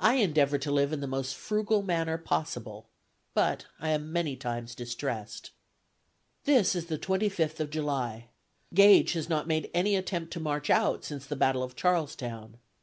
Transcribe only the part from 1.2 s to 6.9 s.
frugal manner possible, but I am many times distressed." "This is